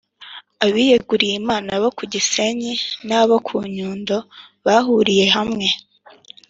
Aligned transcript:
abiyeguriyimana 0.65 1.71
bo 1.81 1.89
ku 1.97 2.03
gisenyi 2.13 2.73
n’abo 3.07 3.35
ku 3.47 3.55
nyundo 3.75 4.17
bahuriye 4.65 5.25
hamwe 5.35 5.67